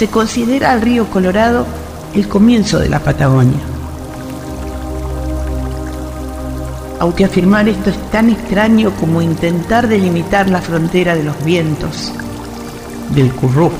[0.00, 1.66] se considera al río Colorado
[2.14, 3.60] el comienzo de la Patagonia.
[6.98, 12.14] Aunque afirmar esto es tan extraño como intentar delimitar la frontera de los vientos,
[13.10, 13.74] del Curruf,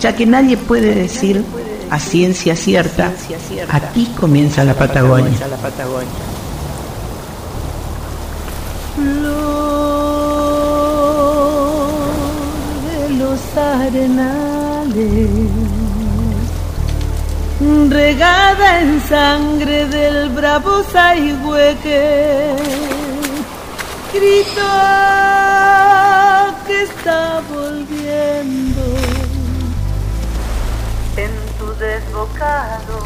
[0.00, 1.44] ya que nadie puede decir
[1.90, 3.12] a ciencia cierta,
[3.70, 5.30] aquí comienza la Patagonia.
[13.56, 15.30] Arenales,
[17.88, 22.54] regada en sangre del bravo Saigüeque,
[24.12, 24.68] grito
[26.66, 28.82] que está volviendo
[31.16, 32.98] en tu desbocado.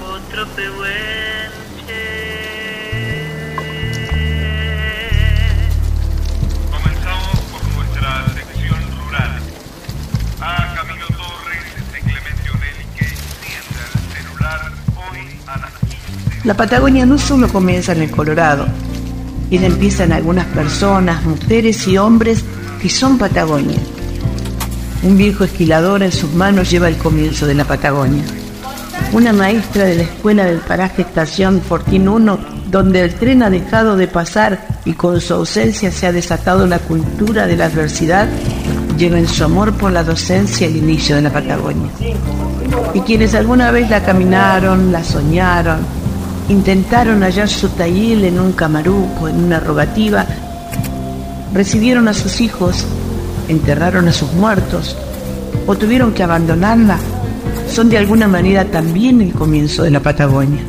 [0.00, 1.37] Otro pehuenche.
[16.48, 18.66] La Patagonia no solo comienza en el Colorado,
[19.50, 22.42] y empiezan algunas personas, mujeres y hombres
[22.80, 23.76] que son Patagonia.
[25.02, 28.24] Un viejo esquilador en sus manos lleva el comienzo de la Patagonia.
[29.12, 32.38] Una maestra de la escuela del paraje Estación Fortín 1,
[32.70, 36.78] donde el tren ha dejado de pasar y con su ausencia se ha desatado la
[36.78, 38.26] cultura de la adversidad,
[38.96, 41.90] lleva en su amor por la docencia el inicio de la Patagonia.
[42.94, 45.97] Y quienes alguna vez la caminaron, la soñaron,
[46.48, 50.26] intentaron hallar su taller en un camaruco, en una rogativa,
[51.52, 52.86] recibieron a sus hijos,
[53.48, 54.96] enterraron a sus muertos
[55.66, 56.98] o tuvieron que abandonarla,
[57.70, 60.62] son de alguna manera también el comienzo de la Patagonia.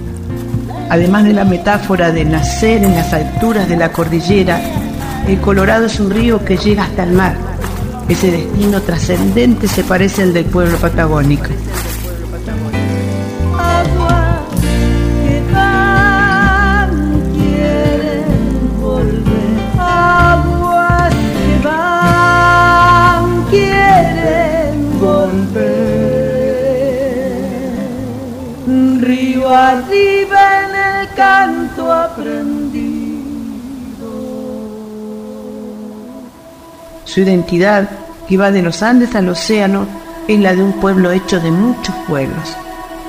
[0.89, 4.59] Además de la metáfora de nacer en las alturas de la cordillera,
[5.27, 7.35] el Colorado es un río que llega hasta el mar.
[8.09, 11.49] Ese destino trascendente se parece al del pueblo patagónico.
[37.03, 37.89] Su identidad,
[38.27, 39.85] que va de los Andes al océano,
[40.27, 42.55] es la de un pueblo hecho de muchos pueblos.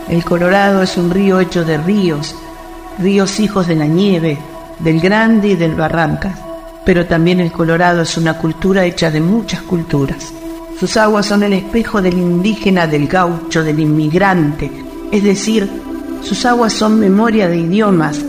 [0.08, 2.34] El Colorado es un río hecho de ríos,
[2.98, 4.38] ríos hijos de la nieve,
[4.80, 6.36] del Grande y del Barrancas.
[6.84, 10.32] Pero también el Colorado es una cultura hecha de muchas culturas.
[10.80, 14.68] Sus aguas son el espejo del indígena, del gaucho, del inmigrante.
[15.12, 15.70] Es decir,
[16.22, 18.20] sus aguas son memoria de idiomas,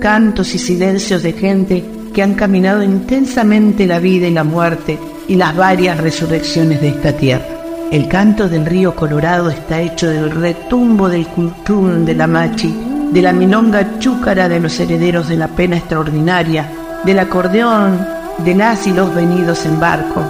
[0.00, 4.98] cantos y silencios de gente que han caminado intensamente la vida y la muerte
[5.28, 7.46] y las varias resurrecciones de esta tierra.
[7.90, 12.74] El canto del río Colorado está hecho del retumbo del cultún de la machi,
[13.12, 16.70] de la milonga chúcara de los herederos de la pena extraordinaria,
[17.04, 17.98] del acordeón
[18.38, 20.22] de las y los venidos en barco,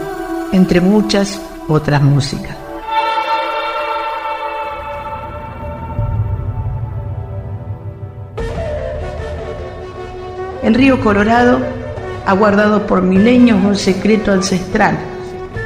[0.53, 2.62] entre muchas otras músicas.
[10.63, 11.59] El río Colorado
[12.25, 14.97] ha guardado por milenios un secreto ancestral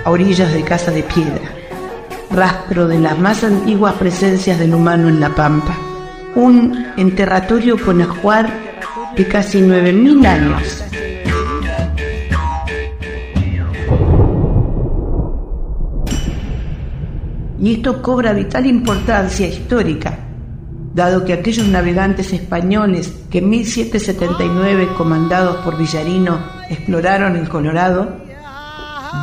[0.07, 1.51] a orillas de casa de piedra,
[2.31, 5.77] rastro de las más antiguas presencias del humano en la pampa,
[6.35, 8.51] un enterratorio con ajuar
[9.15, 10.85] de casi 9.000 años.
[17.61, 20.21] Y esto cobra vital importancia histórica,
[20.95, 26.39] dado que aquellos navegantes españoles que en 1779, comandados por Villarino,
[26.71, 28.17] exploraron el Colorado,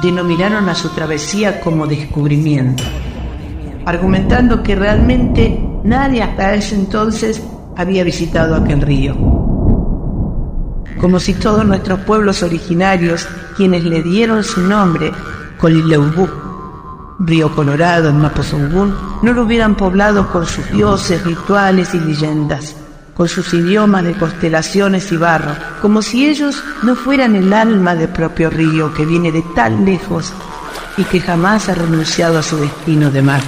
[0.04, 2.84] denominaron a su travesía como descubrimiento,
[3.88, 7.42] argumentando que realmente nadie hasta ese entonces
[7.76, 9.16] había visitado aquel río.
[11.02, 13.28] Como si todos nuestros pueblos originarios,
[13.58, 15.12] quienes le dieron su nombre,
[15.58, 16.30] Colileubú,
[17.18, 18.94] Río Colorado en Mapozungún,
[19.24, 22.76] no lo hubieran poblado con sus dioses, rituales y leyendas,
[23.13, 28.10] con sus idiomas de constelaciones y barro, como si ellos no fueran el alma del
[28.10, 30.33] propio río que viene de tan lejos
[30.98, 33.42] y que jamás ha renunciado a su destino de mar.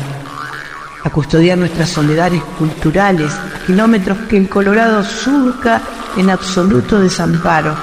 [1.03, 3.31] A custodiar nuestras soledades culturales,
[3.65, 5.81] kilómetros que el Colorado surca
[6.17, 7.75] en absoluto desamparo,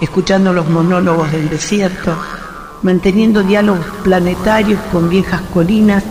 [0.00, 2.16] escuchando los monólogos del desierto,
[2.82, 6.04] manteniendo diálogos planetarios con viejas colinas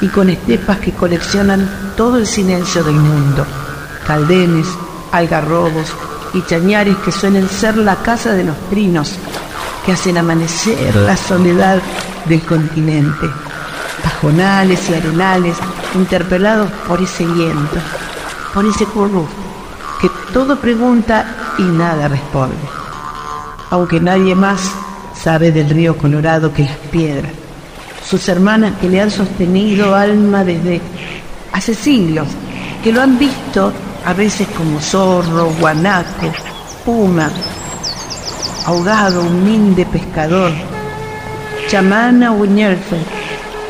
[0.00, 3.44] y con estepas que coleccionan todo el silencio del mundo,
[4.06, 4.66] caldenes,
[5.12, 5.92] algarrobos
[6.34, 9.14] y chañares que suelen ser la casa de los trinos,
[9.84, 11.80] que hacen amanecer la soledad
[12.26, 13.28] del continente,
[14.02, 15.56] pajonales y arenales
[15.94, 17.76] interpelados por ese viento,
[18.52, 19.26] por ese currú,
[20.00, 22.56] que todo pregunta y nada responde,
[23.70, 24.72] aunque nadie más
[25.14, 27.32] sabe del río Colorado que las piedras,
[28.08, 30.80] sus hermanas que le han sostenido alma desde
[31.52, 32.26] hace siglos,
[32.82, 33.72] que lo han visto
[34.04, 36.30] a veces como zorro, guanaco,
[36.84, 37.30] puma,
[38.66, 40.52] ahogado, humilde pescador,
[41.68, 42.98] chamana Uñelfe,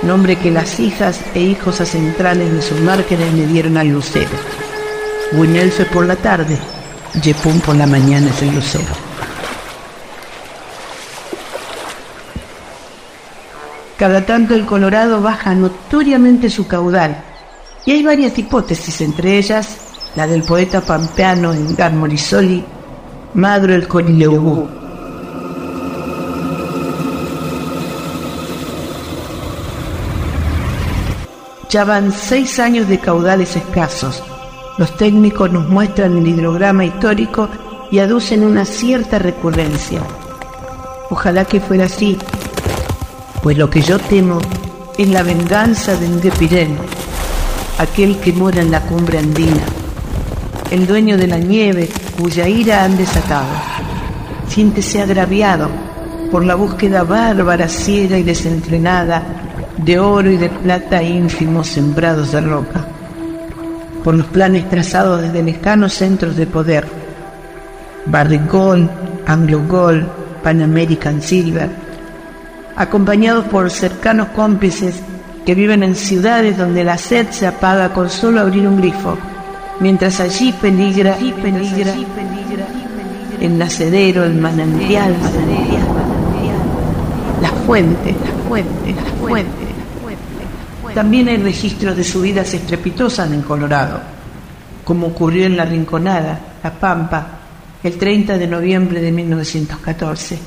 [0.03, 4.37] nombre que las hijas e hijos acentrales de sus márgenes le dieron al lucero.
[5.33, 6.59] Uñelfe por la tarde,
[7.23, 8.93] Yepún por la mañana es el lucero.
[13.97, 17.23] Cada tanto el Colorado baja notoriamente su caudal,
[17.87, 19.84] y hay varias hipótesis, entre ellas
[20.17, 22.65] la del poeta pampeano Engar Morisoli,
[23.35, 24.69] Madro el Corileubú.
[31.69, 34.23] Ya van seis años de caudales escasos.
[34.79, 37.49] Los técnicos nos muestran el hidrograma histórico
[37.91, 40.01] y aducen una cierta recurrencia.
[41.11, 42.17] Ojalá que fuera así,
[43.43, 44.39] pues lo que yo temo
[44.97, 46.79] es la venganza de Ngepirén,
[47.79, 49.65] aquel que mora en la cumbre andina,
[50.75, 51.89] el dueño de la nieve
[52.21, 53.47] cuya ira han desatado.
[54.49, 55.69] Siéntese agraviado
[56.33, 59.23] por la búsqueda bárbara, ciega y desenfrenada
[59.77, 62.85] de oro y de plata ínfimos sembrados de roca,
[64.03, 66.85] por los planes trazados desde lejanos centros de poder,
[68.07, 68.91] Barricol,
[69.27, 70.09] Anglo Gold,
[70.43, 71.71] Pan American Silver,
[72.75, 75.01] acompañados por cercanos cómplices
[75.47, 79.17] que viven en ciudades donde la sed se apaga con solo abrir un grifo,
[79.81, 81.95] mientras allí peligra, y peligra,
[83.41, 85.15] el nacedero, el manantial,
[87.41, 89.65] la fuente, la fuente, la fuente.
[90.95, 94.01] También hay registros de subidas estrepitosas en Colorado,
[94.85, 97.27] como ocurrió en La Rinconada, La Pampa,
[97.83, 100.39] el 30 de noviembre de 1914,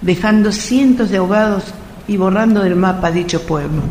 [0.00, 1.64] dejando cientos de ahogados
[2.08, 3.82] y borrando del mapa dicho pueblo.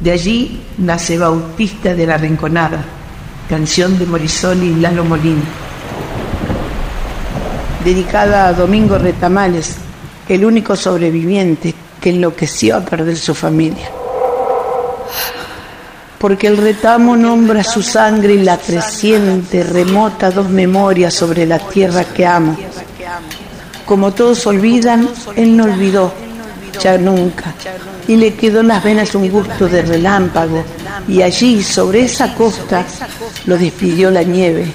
[0.00, 2.84] De allí nace Bautista de la Rinconada,
[3.48, 5.42] canción de Morisoli y Lalo Molina,
[7.84, 9.76] dedicada a Domingo Retamales,
[10.28, 13.90] el único sobreviviente que enloqueció a perder su familia.
[16.18, 22.04] Porque el retamo nombra su sangre y la creciente, remota dos memorias sobre la tierra
[22.04, 22.56] que amo.
[23.84, 26.12] Como todos olvidan, él no olvidó,
[26.80, 27.54] ya nunca,
[28.08, 30.64] y le quedó en las venas un gusto de relámpago,
[31.06, 32.84] y allí, sobre esa costa,
[33.44, 34.72] lo despidió la nieve,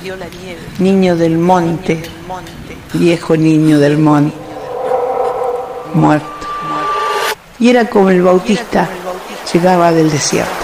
[0.79, 2.01] niño del monte,
[2.93, 4.37] viejo niño del monte,
[5.95, 6.27] muerto.
[7.59, 8.87] Y era como el bautista
[9.51, 10.62] llegaba del desierto.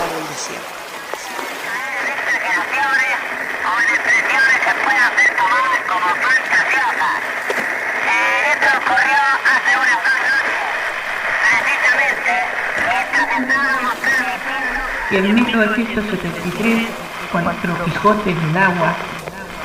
[15.12, 16.88] Y en 1973,
[17.32, 17.51] cuando
[17.86, 18.96] Quijote del Agua,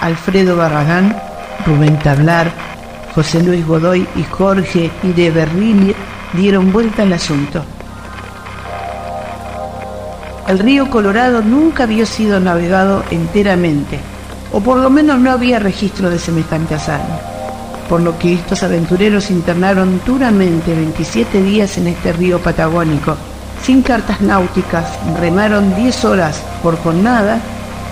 [0.01, 1.15] Alfredo Barragán,
[1.67, 2.51] Rubén Tablar,
[3.15, 5.95] José Luis Godoy y Jorge y de
[6.33, 7.63] dieron vuelta al asunto.
[10.49, 13.99] El río Colorado nunca había sido navegado enteramente,
[14.51, 17.21] o por lo menos no había registro de semejante hazaña,
[17.89, 23.17] por lo que estos aventureros internaron duramente 27 días en este río patagónico,
[23.64, 24.85] sin cartas náuticas,
[25.18, 27.40] remaron 10 horas por jornada,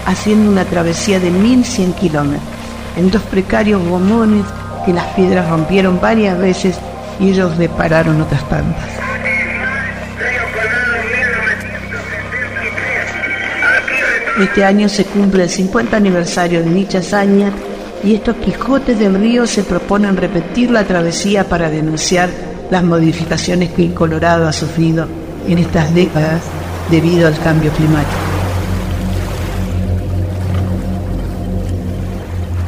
[0.04, 2.42] haciendo una travesía de 1100 kilómetros,
[2.98, 4.44] en dos precarios gomones
[4.84, 6.76] que las piedras rompieron varias veces
[7.18, 8.84] y ellos repararon otras tantas.
[14.38, 17.50] Este año se cumple el 50 aniversario de dicha hazaña
[18.04, 22.28] y estos Quijotes del Río se proponen repetir la travesía para denunciar
[22.70, 26.42] las modificaciones que el Colorado ha sufrido en estas décadas
[26.90, 28.16] debido al cambio climático.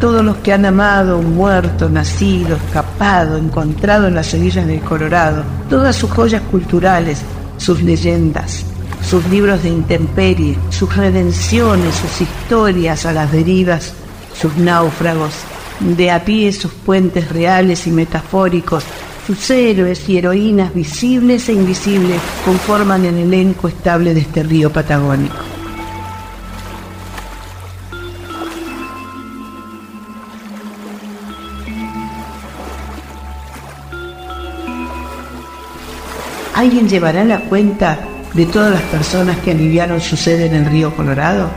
[0.00, 5.96] Todos los que han amado, muerto, nacido, escapado, encontrado en las orillas del Colorado, todas
[5.96, 7.22] sus joyas culturales,
[7.56, 8.64] sus leyendas,
[9.02, 13.94] sus libros de intemperie, sus redenciones, sus historias a las derivas,
[14.38, 15.32] sus náufragos,
[15.80, 18.84] de a pie sus puentes reales y metafóricos,
[19.26, 25.36] sus héroes y heroínas visibles e invisibles conforman el elenco estable de este río patagónico.
[36.54, 37.98] ¿Alguien llevará la cuenta
[38.32, 41.50] de todas las personas que aliviaron su sed en el río Colorado?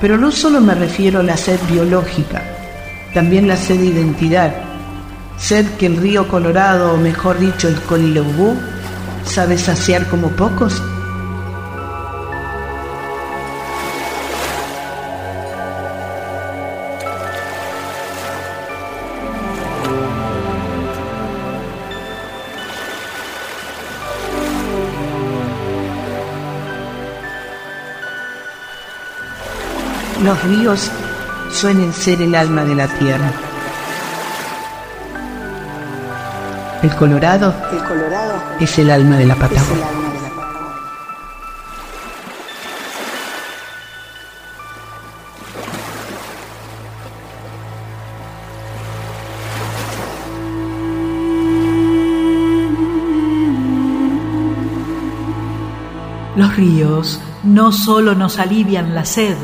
[0.00, 2.42] Pero no solo me refiero a la sed biológica,
[3.14, 4.69] también la sed de identidad.
[5.36, 8.56] Sed que el río Colorado, o mejor dicho el Colilobú,
[9.24, 10.82] sabe saciar como pocos.
[30.22, 30.90] Los ríos
[31.50, 33.49] suelen ser el alma de la tierra.
[36.82, 39.86] El Colorado, El Colorado es el alma de la es el Patagonia.
[39.86, 40.70] alma de la Patagonia.
[56.36, 59.36] Los ríos no solo nos alivian la sed,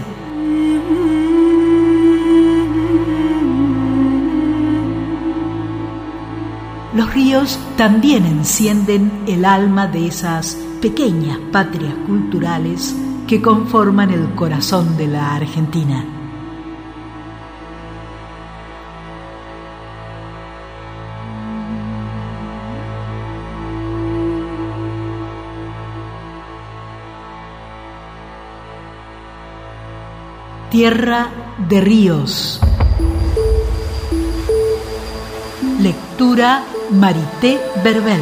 [6.96, 12.96] los ríos también encienden el alma de esas pequeñas patrias culturales
[13.28, 16.06] que conforman el corazón de la Argentina.
[30.70, 31.28] Tierra
[31.68, 32.60] de ríos.
[35.78, 38.21] Lectura Marité Verbel.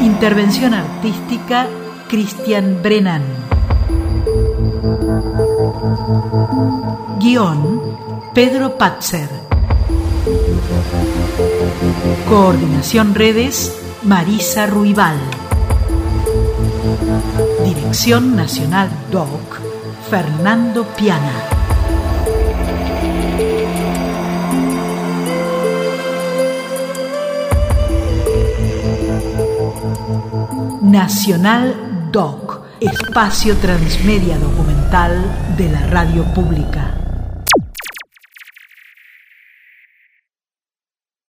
[0.00, 1.66] Intervención artística
[2.08, 3.22] Cristian Brennan.
[7.18, 7.82] Guión
[8.32, 9.28] Pedro Patzer.
[12.28, 15.18] Coordinación redes Marisa Ruibal.
[17.64, 19.60] Dirección Nacional DOC
[20.08, 21.55] Fernando Piana.
[30.96, 35.12] Nacional DOC, espacio transmedia documental
[35.58, 37.05] de la radio pública.